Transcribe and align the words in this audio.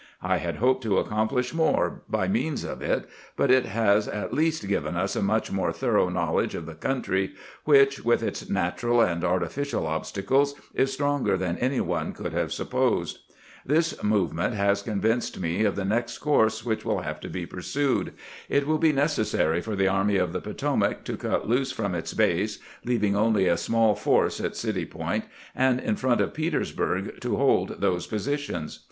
I 0.23 0.37
had 0.37 0.55
hoped 0.55 0.81
to 0.81 0.97
accomplish 0.97 1.53
more 1.53 2.01
by 2.09 2.27
means 2.27 2.63
of 2.63 2.81
it, 2.81 3.07
but 3.37 3.51
it 3.51 3.67
has 3.67 4.07
at 4.07 4.33
least 4.33 4.67
given 4.67 4.95
us 4.97 5.15
a 5.15 5.21
much 5.21 5.51
more 5.51 5.71
thorough 5.71 6.09
knowledge 6.09 6.55
of 6.55 6.65
the 6.65 6.73
country, 6.73 7.33
which, 7.65 8.03
with 8.03 8.23
its 8.23 8.49
natural 8.49 9.01
and 9.01 9.23
artificial 9.23 9.85
obstacles, 9.85 10.55
is 10.73 10.91
stronger 10.91 11.37
than 11.37 11.55
any 11.59 11.79
one 11.81 12.13
could 12.13 12.33
have 12.33 12.51
supposed. 12.51 13.19
This 13.63 14.01
movement 14.01 14.55
has 14.55 14.81
convinced 14.81 15.39
me 15.39 15.63
of 15.65 15.75
the 15.75 15.85
next 15.85 16.17
course 16.17 16.65
which 16.65 16.83
wiU 16.83 17.03
have 17.03 17.19
to 17.19 17.29
be 17.29 17.45
pursued. 17.45 18.13
It 18.49 18.65
will 18.65 18.79
be 18.79 18.91
necessary 18.91 19.61
for 19.61 19.75
the 19.75 19.87
Army 19.87 20.17
of 20.17 20.33
the 20.33 20.41
Potomac 20.41 21.03
to 21.03 21.15
cut 21.15 21.47
loose 21.47 21.71
from 21.71 21.93
its 21.93 22.15
base, 22.15 22.57
leaving 22.83 23.15
only 23.15 23.45
a 23.45 23.55
small 23.55 23.93
force 23.93 24.41
at 24.41 24.55
City 24.55 24.87
Point 24.87 25.25
and 25.53 25.79
in 25.79 25.95
front 25.95 26.21
of 26.21 26.33
Petersburg 26.33 27.19
to 27.21 27.37
hold 27.37 27.79
those 27.81 28.07
positions. 28.07 28.79